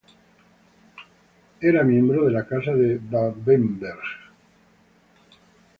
Era 1.59 1.83
miembro 1.83 2.25
de 2.25 2.31
la 2.31 2.47
Casa 2.47 2.71
de 2.73 2.97
Babenberg. 2.97 4.01